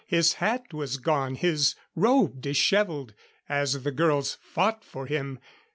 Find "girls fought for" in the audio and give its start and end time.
3.91-5.05